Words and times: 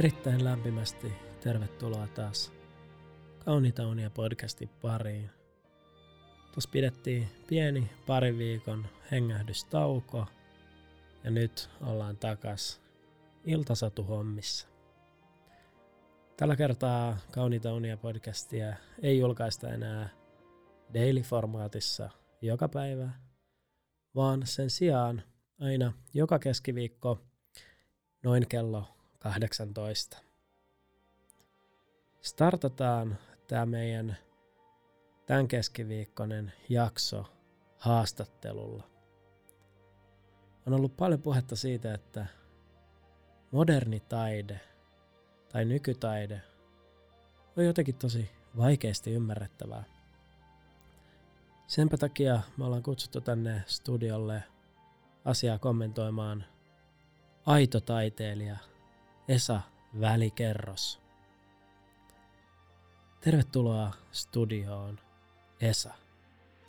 Erittäin 0.00 0.44
lämpimästi 0.44 1.12
tervetuloa 1.40 2.06
taas 2.06 2.52
Kauniita 3.44 3.86
unia 3.86 4.10
podcastin 4.10 4.68
pariin. 4.68 5.30
Tuossa 6.52 6.70
pidettiin 6.72 7.28
pieni 7.46 7.90
pari 8.06 8.38
viikon 8.38 8.86
hengähdystauko 9.10 10.26
ja 11.24 11.30
nyt 11.30 11.70
ollaan 11.80 12.16
takas 12.16 12.80
iltasatuhommissa. 13.44 14.68
Tällä 16.36 16.56
kertaa 16.56 17.18
Kauniita 17.32 17.74
unia 17.74 17.96
podcastia 17.96 18.74
ei 19.02 19.18
julkaista 19.18 19.68
enää 19.68 20.08
daily-formaatissa 20.94 22.10
joka 22.42 22.68
päivä, 22.68 23.10
vaan 24.14 24.46
sen 24.46 24.70
sijaan 24.70 25.22
aina 25.60 25.92
joka 26.14 26.38
keskiviikko 26.38 27.18
noin 28.22 28.48
kello 28.48 28.95
18. 29.18 30.18
Startataan 32.22 33.18
tämä 33.48 33.66
meidän 33.66 34.16
tämän 35.26 35.48
keskiviikkoinen 35.48 36.52
jakso 36.68 37.24
haastattelulla. 37.78 38.82
On 40.66 40.72
ollut 40.72 40.96
paljon 40.96 41.22
puhetta 41.22 41.56
siitä, 41.56 41.94
että 41.94 42.26
moderni 43.50 44.00
taide 44.00 44.60
tai 45.52 45.64
nykytaide 45.64 46.42
on 47.56 47.64
jotenkin 47.64 47.94
tosi 47.94 48.30
vaikeasti 48.56 49.12
ymmärrettävää. 49.12 49.84
Senpä 51.66 51.96
takia 51.96 52.40
me 52.56 52.64
ollaan 52.64 52.82
kutsuttu 52.82 53.20
tänne 53.20 53.64
studiolle 53.66 54.42
asiaa 55.24 55.58
kommentoimaan 55.58 56.44
aito 57.46 57.80
taiteilija 57.80 58.56
Esa 59.28 59.60
Välikerros. 60.00 61.00
Tervetuloa 63.20 63.92
studioon, 64.12 65.00
Esa. 65.60 65.94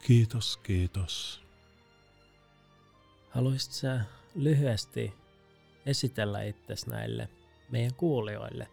Kiitos, 0.03 0.58
kiitos. 0.58 1.44
Haluaisit 3.30 3.72
sä 3.72 4.02
lyhyesti 4.35 5.13
esitellä 5.85 6.44
itsesi 6.44 6.89
näille 6.89 7.30
meidän 7.69 7.94
kuulijoille? 7.94 8.67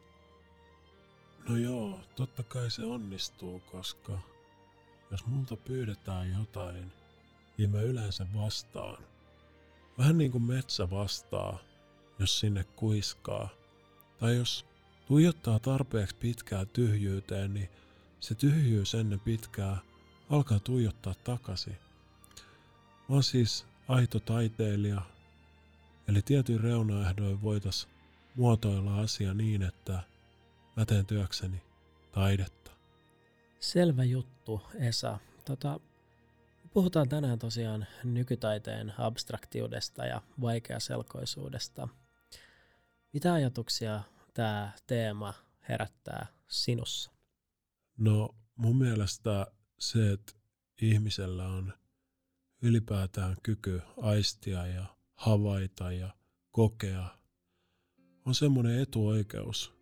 No 1.49 1.57
joo, 1.57 2.01
totta 2.17 2.43
kai 2.43 2.71
se 2.71 2.85
onnistuu, 2.85 3.61
koska 3.61 4.19
jos 5.11 5.27
multa 5.27 5.57
pyydetään 5.57 6.33
jotain, 6.39 6.93
niin 7.59 7.71
mä 7.71 7.81
yleensä 7.81 8.27
vastaan. 8.37 9.05
Vähän 9.99 10.19
niin 10.19 10.33
kuin 10.33 10.43
metsä 10.43 10.91
vastaa, 10.91 11.59
jos 12.19 12.41
sinne 12.41 12.65
kuiskaa. 12.65 13.64
Tai 14.25 14.37
jos 14.37 14.67
tuijottaa 15.07 15.59
tarpeeksi 15.59 16.17
pitkää 16.17 16.65
tyhjyyteen, 16.65 17.55
niin 17.55 17.69
se 18.21 18.35
tyhjyys 18.35 18.95
ennen 18.95 19.21
pitkää 19.21 19.79
alkaa 20.31 20.59
tuijottaa 20.59 21.15
takaisin. 21.25 21.77
Mä 23.09 23.15
oon 23.15 23.23
siis 23.23 23.67
aito 23.89 24.21
taiteilija, 24.21 25.03
eli 26.09 26.23
tietyin 26.23 26.61
reunaehdoin 26.61 27.43
voitais 27.43 27.89
muotoilla 28.37 29.01
asia 29.01 29.35
niin, 29.35 29.63
että 29.63 30.03
mä 30.77 30.85
teen 30.85 31.07
työkseni 31.07 31.63
taidetta. 32.13 32.71
Selvä 33.61 34.05
juttu, 34.05 34.63
Esa. 34.75 35.19
Tota, 35.45 35.81
puhutaan 36.73 37.09
tänään 37.09 37.39
tosiaan 37.39 37.87
nykytaiteen 38.05 38.95
abstraktiudesta 38.99 40.07
ja 40.07 40.23
vaikeaselkoisuudesta. 40.41 41.89
Mitä 43.13 43.33
ajatuksia 43.33 44.01
tämä 44.35 44.73
teema 44.87 45.35
herättää 45.69 46.27
sinussa? 46.49 47.11
No 47.97 48.35
mun 48.57 48.77
mielestä 48.77 49.47
se, 49.79 50.13
että 50.13 50.33
ihmisellä 50.83 51.49
on 51.49 51.73
ylipäätään 52.63 53.37
kyky 53.43 53.83
aistia 54.03 54.67
ja 54.67 54.87
havaita 55.15 55.93
ja 55.93 56.15
kokea, 56.51 57.19
on 58.27 58.35
semmoinen 58.35 58.81
etuoikeus, 58.81 59.75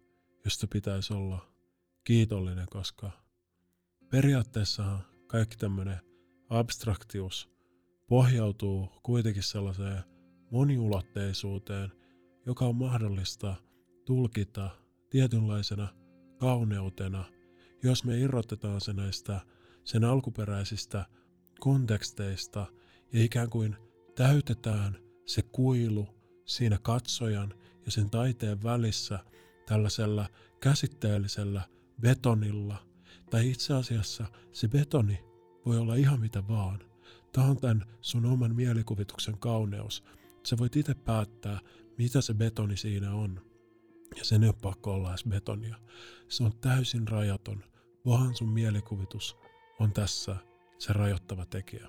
josta 0.45 0.67
pitäisi 0.67 1.13
olla 1.13 1.53
kiitollinen, 2.05 2.67
koska 2.71 3.11
periaatteessa 4.11 4.99
kaikki 5.27 5.57
tämmöinen 5.57 6.01
abstraktius 6.49 7.51
pohjautuu 8.09 8.89
kuitenkin 9.03 9.43
sellaiseen 9.43 10.03
moniulotteisuuteen, 10.51 11.93
joka 12.47 12.65
on 12.65 12.77
mahdollista 12.77 13.55
tulkita 14.05 14.71
tietynlaisena 15.11 15.89
kauneutena, 16.39 17.25
jos 17.83 18.05
me 18.05 18.19
irrotetaan 18.19 18.81
se 18.81 18.93
näistä 18.93 19.41
sen 19.85 20.05
alkuperäisistä 20.05 21.07
konteksteista 21.61 22.67
ja 23.13 23.25
ikään 23.25 23.51
kuin 23.51 23.77
täytetään 24.15 24.97
se 25.27 25.43
kuilu 25.43 26.09
siinä 26.45 26.79
katsojan 26.83 27.55
ja 27.87 27.93
sen 27.93 28.11
taiteen 28.11 28.63
välissä 28.63 29.19
tällaisella 29.67 30.29
käsitteellisellä 30.61 31.63
betonilla. 32.01 32.87
Tai 33.31 33.51
itse 33.51 33.75
asiassa 33.75 34.27
se 34.53 34.69
betoni 34.69 35.25
voi 35.67 35.79
olla 35.79 35.95
ihan 35.95 36.21
mitä 36.21 36.49
vaan. 36.49 36.79
Tämä 37.33 37.47
on 37.47 37.57
tämän 37.57 37.85
sun 38.01 38.27
oman 38.27 38.57
mielikuvituksen 38.57 39.39
kauneus. 39.39 40.05
Sä 40.47 40.59
voit 40.59 40.77
itse 40.77 40.95
päättää, 40.95 41.61
mitä 41.99 42.21
se 42.21 42.35
betoni 42.35 42.77
siinä 42.77 43.15
on. 43.15 43.52
Ja 44.17 44.25
sen 44.25 44.43
ei 44.43 44.49
ole 44.49 44.57
pakko 44.63 44.95
olla 44.95 45.11
edes 45.11 45.25
betonia. 45.29 45.77
Se 46.29 46.45
on 46.45 46.53
täysin 46.61 47.09
rajaton, 47.09 47.65
vaan 48.07 48.35
sun 48.35 48.49
mielikuvitus 48.49 49.37
on 49.79 49.93
tässä 49.93 50.37
se 50.79 50.93
rajoittava 50.93 51.47
tekijä. 51.47 51.89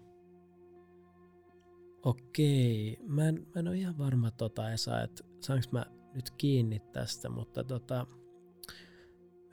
Okei, 2.03 2.97
mä 3.07 3.27
en, 3.27 3.35
mä 3.35 3.59
en 3.59 3.67
ole 3.67 3.77
ihan 3.77 3.97
varma 3.97 4.31
tota 4.31 4.71
Esa, 4.71 5.01
että 5.01 5.23
saanko 5.39 5.65
mä 5.71 5.85
nyt 6.13 6.31
kiinni 6.31 6.79
tästä, 6.79 7.29
mutta 7.29 7.63
tota, 7.63 8.07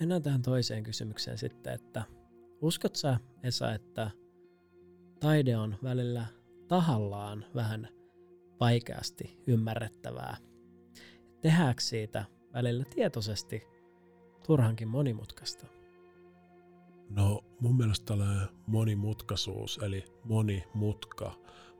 mennään 0.01 0.23
tähän 0.23 0.43
toiseen 0.43 0.83
kysymykseen 0.83 1.39
sitten, 1.39 1.73
että 1.75 2.05
uskot 2.61 2.97
sä 2.97 3.21
Esa, 3.43 3.73
että 3.73 4.11
taide 5.21 5.57
on 5.57 5.77
välillä 5.83 6.27
tahallaan 6.69 7.45
vähän 7.55 7.89
vaikeasti 8.61 9.39
ymmärrettävää? 9.47 10.37
Tehdäänkö 11.41 11.83
siitä 11.83 12.25
välillä 12.55 12.85
tietoisesti 12.85 13.63
turhankin 14.47 14.89
monimutkaista? 14.89 15.67
No 17.11 17.45
mun 17.61 17.77
mielestä 17.77 18.07
tällainen 18.07 18.49
monimutkaisuus, 18.67 19.81
eli 19.83 20.05
monimutka, 20.25 21.33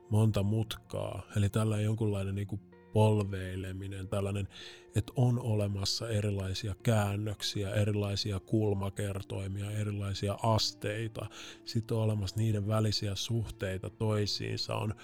monta 0.09 0.43
mutkaa, 0.43 1.21
eli 1.37 1.49
tällainen 1.49 1.85
jonkunlainen 1.85 2.35
niin 2.35 2.47
kuin 2.47 2.61
polveileminen, 2.93 4.07
tällainen, 4.07 4.47
että 4.95 5.13
on 5.15 5.39
olemassa 5.39 6.09
erilaisia 6.09 6.75
käännöksiä, 6.83 7.73
erilaisia 7.73 8.39
kulmakertoimia, 8.39 9.71
erilaisia 9.71 10.37
asteita, 10.43 11.25
sitten 11.65 11.97
on 11.97 12.03
olemassa 12.03 12.35
niiden 12.35 12.67
välisiä 12.67 13.15
suhteita 13.15 13.89
toisiinsa, 13.89 14.75
on, 14.75 14.95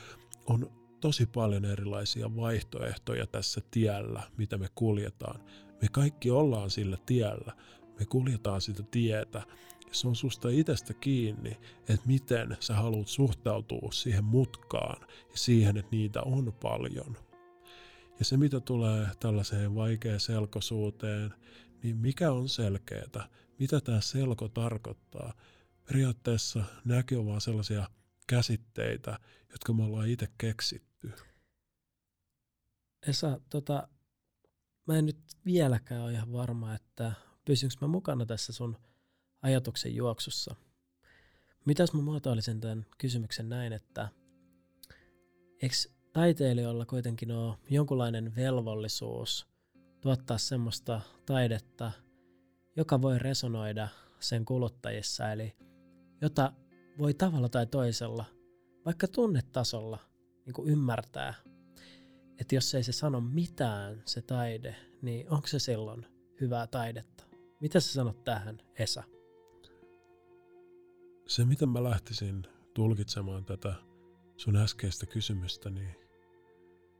on 0.46 0.72
tosi 1.00 1.26
paljon 1.26 1.66
erilaisia 1.66 2.36
vaihtoehtoja 2.36 3.28
tässä 3.28 3.62
tiellä, 3.72 4.24
mitä 4.38 4.58
me 4.58 4.68
kuljetaan. 4.76 5.40
Me 5.82 5.88
kaikki 5.92 6.32
ollaan 6.32 6.70
sillä 6.70 6.98
tiellä, 7.06 7.54
me 8.00 8.06
kuljetaan 8.06 8.62
sitä 8.62 8.84
tietä, 8.92 9.42
ja 9.88 9.94
se 9.94 10.08
on 10.08 10.16
susta 10.16 10.50
itsestä 10.50 10.94
kiinni, 10.94 11.58
että 11.90 12.08
miten 12.08 12.58
sä 12.60 12.76
haluat 12.76 13.08
suhtautua 13.08 13.92
siihen 13.92 14.24
mutkaan 14.24 15.02
ja 15.10 15.38
siihen, 15.38 15.78
että 15.78 15.92
niitä 15.92 16.22
on 16.22 16.54
paljon. 16.62 17.18
Ja 18.20 18.26
se, 18.26 18.38
mitä 18.38 18.60
tulee 18.60 19.08
tällaiseen 19.20 19.76
vaikeaan 19.76 20.20
selkosuuteen, 20.20 21.34
niin 21.84 21.98
mikä 21.98 22.32
on 22.32 22.50
selkeää? 22.50 23.30
Mitä 23.60 23.82
tämä 23.82 24.02
selko 24.02 24.48
tarkoittaa? 24.48 25.34
Periaatteessa 25.88 26.64
nämäkin 26.86 27.18
on 27.18 27.26
vaan 27.26 27.42
sellaisia 27.42 27.90
käsitteitä, 28.28 29.20
jotka 29.52 29.74
me 29.74 29.84
ollaan 29.84 30.08
itse 30.10 30.28
keksitty. 30.38 30.87
Esa, 33.08 33.42
tota, 33.50 33.88
mä 34.88 34.98
en 34.98 35.06
nyt 35.06 35.20
vieläkään 35.46 36.02
ole 36.02 36.12
ihan 36.12 36.34
varma, 36.34 36.76
että 36.76 37.12
pysynkö 37.46 37.76
mä 37.82 37.88
mukana 37.88 38.26
tässä 38.26 38.54
sun 38.54 38.78
ajatuksen 39.42 39.96
juoksussa. 39.96 40.56
Mitäs 41.66 41.94
mä 41.94 42.02
muotoilisin 42.02 42.62
tämän 42.62 42.86
kysymyksen 42.98 43.50
näin, 43.50 43.74
että 43.74 44.10
eikö 45.62 45.76
taiteilijoilla 46.14 46.86
kuitenkin 46.86 47.32
ole 47.32 47.58
jonkunlainen 47.70 48.36
velvollisuus 48.36 49.48
tuottaa 50.02 50.38
semmoista 50.38 51.02
taidetta, 51.26 51.92
joka 52.76 53.02
voi 53.02 53.20
resonoida 53.20 53.88
sen 54.20 54.46
kuluttajissa, 54.46 55.32
eli 55.32 55.56
jota 56.22 56.54
voi 56.98 57.14
tavalla 57.14 57.50
tai 57.50 57.66
toisella, 57.66 58.26
vaikka 58.86 59.08
tunnetasolla, 59.08 60.00
niin 60.48 60.54
kuin 60.54 60.70
ymmärtää, 60.70 61.34
että 62.40 62.56
jos 62.56 62.76
ei 62.76 62.84
se 62.84 62.92
sano 62.92 63.22
mitään, 63.22 64.04
se 64.06 64.22
taide, 64.22 64.76
niin 65.02 65.30
onko 65.30 65.48
se 65.48 65.60
silloin 65.60 66.06
hyvää 66.42 66.68
taidetta. 66.68 67.24
Mitä 67.60 67.80
sä 67.80 67.94
sanot 67.94 68.24
tähän, 68.24 68.58
Esa? 68.80 69.04
Se, 71.28 71.46
miten 71.46 71.70
mä 71.70 71.84
lähtisin 71.84 72.44
tulkitsemaan 72.74 73.46
tätä 73.46 73.74
sun 74.38 74.56
äskeistä 74.56 75.06
kysymystä, 75.06 75.70
niin 75.70 75.96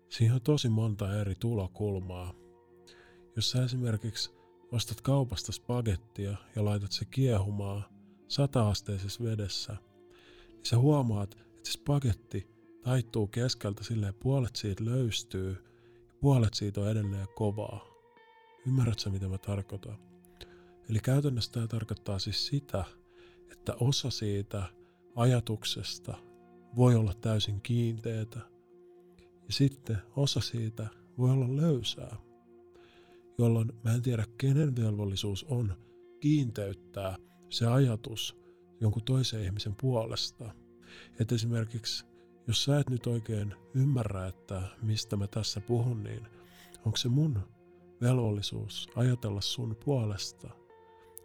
siihen 0.10 0.36
on 0.36 0.42
tosi 0.42 0.70
monta 0.70 1.20
eri 1.20 1.36
tulokulmaa. 1.36 2.34
Jos 3.36 3.52
sä 3.52 3.64
esimerkiksi 3.64 4.32
ostat 4.72 5.02
kaupasta 5.02 5.52
spagettia 5.52 6.38
ja 6.56 6.66
laitat 6.66 6.92
se 6.92 7.06
kiehumaan 7.06 7.84
sata-asteisessa 8.28 9.24
vedessä, 9.24 9.78
niin 10.52 10.66
sä 10.66 10.78
huomaat, 10.78 11.34
että 11.34 11.60
se 11.64 11.72
spagetti 11.72 12.57
taittuu 12.88 13.28
keskeltä 13.28 13.84
silleen, 13.84 14.14
puolet 14.14 14.56
siitä 14.56 14.86
löystyy 14.86 15.58
puolet 16.22 16.54
siitä 16.54 16.82
on 16.82 16.90
edelleen 16.90 17.28
kovaa. 17.36 17.86
Ymmärrätkö 18.68 19.10
mitä 19.10 19.28
mä 19.28 19.38
tarkoitan? 19.38 19.98
Eli 20.90 21.00
käytännössä 21.00 21.52
tämä 21.52 21.68
tarkoittaa 21.68 22.20
siis 22.20 22.48
sitä, 22.48 22.86
että 23.52 23.76
osa 23.80 24.10
siitä 24.10 24.64
ajatuksesta 25.16 26.18
voi 26.76 26.96
olla 26.96 27.14
täysin 27.14 27.62
kiinteetä 27.62 28.40
ja 29.20 29.54
sitten 29.54 29.98
osa 30.16 30.42
siitä 30.42 30.88
voi 31.18 31.32
olla 31.32 31.56
löysää, 31.56 32.18
jolloin 33.38 33.74
mä 33.84 33.94
en 33.94 34.02
tiedä 34.02 34.26
kenen 34.38 34.76
velvollisuus 34.76 35.44
on 35.44 35.74
kiinteyttää 36.20 37.18
se 37.50 37.68
ajatus 37.68 38.38
jonkun 38.82 39.04
toisen 39.04 39.44
ihmisen 39.44 39.76
puolesta. 39.82 40.54
Että 41.20 41.36
esimerkiksi 41.36 42.06
jos 42.48 42.64
sä 42.64 42.80
et 42.80 42.90
nyt 42.90 43.08
oikein 43.08 43.56
ymmärrä, 43.74 44.28
että 44.28 44.62
mistä 44.82 45.16
mä 45.16 45.28
tässä 45.28 45.62
puhun, 45.62 46.04
niin 46.04 46.28
onko 46.86 46.98
se 46.98 47.10
mun 47.10 47.40
velvollisuus 48.02 48.90
ajatella 48.96 49.42
sun 49.42 49.76
puolesta? 49.86 50.50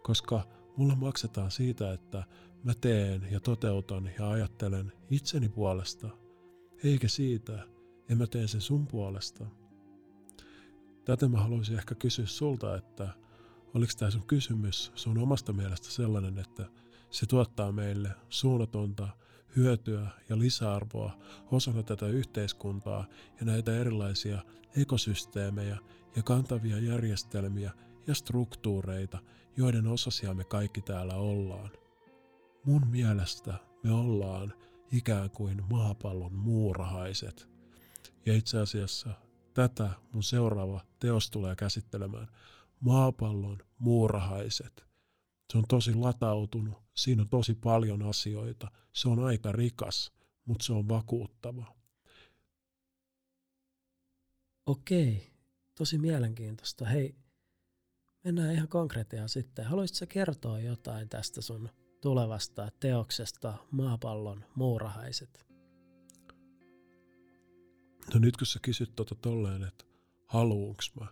Koska 0.03 0.47
mulla 0.77 0.95
maksetaan 0.95 1.51
siitä, 1.51 1.93
että 1.93 2.23
mä 2.63 2.73
teen 2.81 3.27
ja 3.31 3.39
toteutan 3.39 4.11
ja 4.19 4.29
ajattelen 4.29 4.91
itseni 5.09 5.49
puolesta, 5.49 6.09
eikä 6.83 7.07
siitä, 7.07 7.63
että 7.99 8.15
mä 8.15 8.27
teen 8.27 8.47
sen 8.47 8.61
sun 8.61 8.87
puolesta. 8.87 9.45
Tätä 11.05 11.27
mä 11.27 11.37
haluaisin 11.37 11.77
ehkä 11.77 11.95
kysyä 11.95 12.25
sulta, 12.25 12.75
että 12.75 13.13
oliko 13.73 13.91
tämä 13.97 14.11
sun 14.11 14.27
kysymys 14.27 14.91
sun 14.95 15.17
omasta 15.17 15.53
mielestä 15.53 15.87
sellainen, 15.87 16.39
että 16.39 16.65
se 17.09 17.25
tuottaa 17.25 17.71
meille 17.71 18.11
suunnatonta 18.29 19.09
hyötyä 19.55 20.07
ja 20.29 20.39
lisäarvoa 20.39 21.17
osana 21.51 21.83
tätä 21.83 22.07
yhteiskuntaa 22.07 23.05
ja 23.39 23.45
näitä 23.45 23.75
erilaisia 23.75 24.41
ekosysteemejä 24.77 25.77
ja 26.15 26.23
kantavia 26.23 26.79
järjestelmiä 26.79 27.71
ja 28.07 28.15
struktuureita, 28.15 29.19
joiden 29.57 29.87
osasia 29.87 30.33
me 30.33 30.43
kaikki 30.43 30.81
täällä 30.81 31.15
ollaan. 31.15 31.69
Mun 32.65 32.87
mielestä 32.87 33.53
me 33.83 33.91
ollaan 33.91 34.53
ikään 34.91 35.29
kuin 35.29 35.63
maapallon 35.69 36.33
muurahaiset. 36.33 37.49
Ja 38.25 38.33
itse 38.33 38.59
asiassa 38.59 39.09
tätä 39.53 39.89
mun 40.11 40.23
seuraava 40.23 40.81
teos 40.99 41.29
tulee 41.29 41.55
käsittelemään. 41.55 42.27
Maapallon 42.79 43.57
muurahaiset. 43.77 44.85
Se 45.51 45.57
on 45.57 45.63
tosi 45.67 45.95
latautunut, 45.95 46.82
siinä 46.93 47.21
on 47.21 47.29
tosi 47.29 47.53
paljon 47.55 48.03
asioita. 48.03 48.71
Se 48.93 49.09
on 49.09 49.19
aika 49.19 49.51
rikas, 49.51 50.11
mutta 50.45 50.65
se 50.65 50.73
on 50.73 50.89
vakuuttava. 50.89 51.75
Okei, 54.65 55.33
tosi 55.75 55.97
mielenkiintoista. 55.97 56.85
Hei, 56.85 57.15
mennään 58.23 58.53
ihan 58.53 58.67
konkreettiaan 58.67 59.29
sitten. 59.29 59.65
Haluaisitko 59.65 60.13
kertoa 60.13 60.59
jotain 60.59 61.09
tästä 61.09 61.41
sun 61.41 61.69
tulevasta 62.01 62.71
teoksesta 62.79 63.53
Maapallon 63.71 64.45
muurahaiset? 64.55 65.45
No 68.13 68.19
nyt 68.19 68.37
kun 68.37 68.47
sä 68.47 68.59
kysyt 68.61 68.95
tota 68.95 69.15
tolleen, 69.15 69.63
että 69.63 69.85
haluunks 70.25 70.91
mä, 70.99 71.07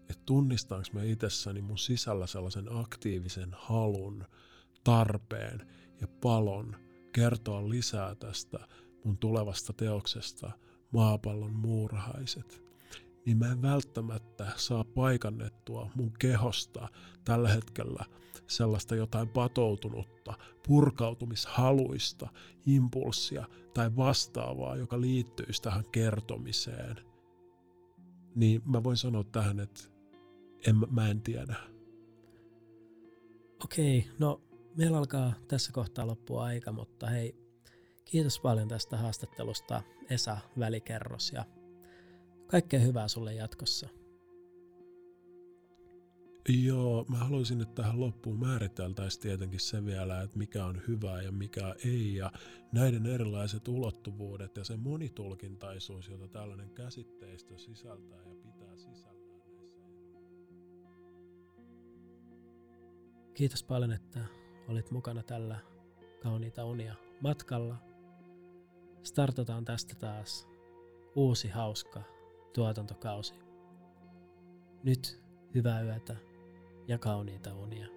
että 0.00 0.22
tunnistaanko 0.26 0.88
mä 0.92 1.02
itsessäni 1.02 1.60
mun 1.60 1.78
sisällä 1.78 2.26
sellaisen 2.26 2.66
aktiivisen 2.76 3.50
halun, 3.52 4.24
tarpeen 4.84 5.66
ja 6.00 6.08
palon 6.20 6.76
kertoa 7.12 7.68
lisää 7.68 8.14
tästä 8.14 8.58
mun 9.04 9.18
tulevasta 9.18 9.72
teoksesta 9.72 10.50
Maapallon 10.92 11.54
muurahaiset, 11.54 12.64
niin 13.26 13.38
mä 13.38 13.52
en 13.52 13.62
välttämättä 13.62 14.52
saa 14.56 14.84
paikannettua 14.84 15.90
mun 15.94 16.12
kehosta 16.18 16.88
tällä 17.24 17.48
hetkellä 17.48 18.04
sellaista 18.46 18.94
jotain 18.94 19.28
patoutunutta, 19.28 20.34
purkautumishaluista, 20.66 22.28
impulssia 22.66 23.44
tai 23.74 23.96
vastaavaa, 23.96 24.76
joka 24.76 25.00
liittyisi 25.00 25.62
tähän 25.62 25.84
kertomiseen. 25.92 26.96
Niin 28.34 28.62
mä 28.64 28.84
voin 28.84 28.96
sanoa 28.96 29.24
tähän, 29.24 29.60
että 29.60 29.80
en, 30.66 30.76
mä 30.90 31.08
en 31.08 31.20
tiedä. 31.20 31.56
Okei, 33.64 34.06
no 34.18 34.40
meillä 34.76 34.98
alkaa 34.98 35.32
tässä 35.48 35.72
kohtaa 35.72 36.06
loppua 36.06 36.44
aika, 36.44 36.72
mutta 36.72 37.06
hei, 37.06 37.36
kiitos 38.04 38.40
paljon 38.40 38.68
tästä 38.68 38.96
haastattelusta 38.96 39.82
Esa 40.10 40.38
Välikerros 40.58 41.32
ja 41.32 41.44
kaikkea 42.46 42.80
hyvää 42.80 43.08
sulle 43.08 43.34
jatkossa. 43.34 43.88
Joo, 46.48 47.04
mä 47.08 47.16
haluaisin, 47.16 47.60
että 47.60 47.82
tähän 47.82 48.00
loppuun 48.00 48.38
määriteltäisiin 48.38 49.22
tietenkin 49.22 49.60
se 49.60 49.84
vielä, 49.84 50.22
että 50.22 50.38
mikä 50.38 50.64
on 50.64 50.82
hyvää 50.88 51.22
ja 51.22 51.32
mikä 51.32 51.74
ei, 51.84 52.14
ja 52.14 52.32
näiden 52.72 53.06
erilaiset 53.06 53.68
ulottuvuudet 53.68 54.56
ja 54.56 54.64
se 54.64 54.76
monitulkintaisuus, 54.76 56.08
jota 56.08 56.28
tällainen 56.28 56.70
käsitteistö 56.70 57.58
sisältää 57.58 58.18
ja 58.18 58.34
pitää 58.34 58.76
sisällään 58.76 59.40
näissä. 59.48 59.74
Kiitos 63.34 63.62
paljon, 63.62 63.92
että 63.92 64.20
olit 64.68 64.90
mukana 64.90 65.22
tällä 65.22 65.58
Kauniita 66.22 66.64
unia 66.64 66.94
matkalla. 67.20 67.76
Startataan 69.02 69.64
tästä 69.64 69.94
taas 69.94 70.48
uusi 71.16 71.48
hauska 71.48 72.02
tuotantokausi. 72.52 73.34
Nyt 74.82 75.22
hyvää 75.54 75.82
yötä 75.82 76.16
ja 76.88 76.98
kauniita 76.98 77.54
unia. 77.54 77.93